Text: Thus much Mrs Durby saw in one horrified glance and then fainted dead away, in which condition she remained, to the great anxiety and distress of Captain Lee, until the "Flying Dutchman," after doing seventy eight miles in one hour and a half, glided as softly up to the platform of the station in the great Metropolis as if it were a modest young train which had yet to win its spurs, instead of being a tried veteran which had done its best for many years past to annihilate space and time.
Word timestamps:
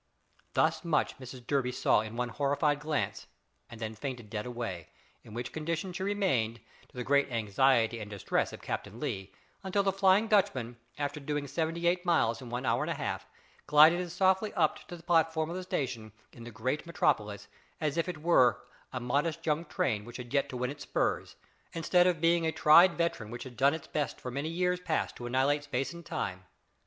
Thus 0.55 0.83
much 0.83 1.19
Mrs 1.19 1.45
Durby 1.45 1.71
saw 1.71 1.99
in 2.01 2.15
one 2.15 2.29
horrified 2.29 2.79
glance 2.79 3.27
and 3.69 3.79
then 3.79 3.93
fainted 3.93 4.31
dead 4.31 4.47
away, 4.47 4.89
in 5.23 5.35
which 5.35 5.51
condition 5.53 5.93
she 5.93 6.01
remained, 6.01 6.59
to 6.89 6.97
the 6.97 7.03
great 7.03 7.31
anxiety 7.31 7.99
and 7.99 8.09
distress 8.09 8.51
of 8.51 8.63
Captain 8.63 8.99
Lee, 8.99 9.31
until 9.61 9.83
the 9.83 9.91
"Flying 9.91 10.27
Dutchman," 10.27 10.77
after 10.97 11.19
doing 11.19 11.47
seventy 11.47 11.85
eight 11.85 12.03
miles 12.03 12.41
in 12.41 12.49
one 12.49 12.65
hour 12.65 12.81
and 12.81 12.89
a 12.89 12.95
half, 12.95 13.27
glided 13.67 13.99
as 13.99 14.11
softly 14.11 14.51
up 14.55 14.79
to 14.87 14.95
the 14.97 15.03
platform 15.03 15.51
of 15.51 15.55
the 15.55 15.61
station 15.61 16.13
in 16.33 16.45
the 16.45 16.49
great 16.51 16.87
Metropolis 16.87 17.47
as 17.79 17.95
if 17.95 18.09
it 18.09 18.23
were 18.23 18.59
a 18.91 18.99
modest 18.99 19.45
young 19.45 19.65
train 19.65 20.03
which 20.03 20.17
had 20.17 20.33
yet 20.33 20.49
to 20.49 20.57
win 20.57 20.71
its 20.71 20.81
spurs, 20.81 21.35
instead 21.73 22.07
of 22.07 22.19
being 22.19 22.47
a 22.47 22.51
tried 22.51 22.97
veteran 22.97 23.29
which 23.29 23.43
had 23.43 23.55
done 23.55 23.75
its 23.75 23.85
best 23.85 24.19
for 24.19 24.31
many 24.31 24.49
years 24.49 24.79
past 24.79 25.15
to 25.15 25.27
annihilate 25.27 25.63
space 25.65 25.93
and 25.93 26.07
time. 26.07 26.45